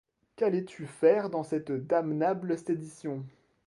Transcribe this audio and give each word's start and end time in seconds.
Qu'allais-tu 0.35 0.87
faire 0.87 1.29
dans 1.29 1.43
cette 1.43 1.69
damnable 1.71 2.57
sédition? 2.57 3.23